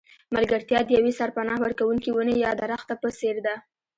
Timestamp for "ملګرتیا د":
0.35-0.89